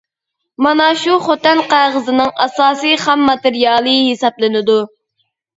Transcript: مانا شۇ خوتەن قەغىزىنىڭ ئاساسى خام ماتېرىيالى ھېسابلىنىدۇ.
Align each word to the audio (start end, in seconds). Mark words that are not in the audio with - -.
مانا 0.67 0.87
شۇ 1.01 1.17
خوتەن 1.25 1.61
قەغىزىنىڭ 1.75 2.31
ئاساسى 2.45 2.97
خام 3.05 3.23
ماتېرىيالى 3.29 3.97
ھېسابلىنىدۇ. 4.09 4.81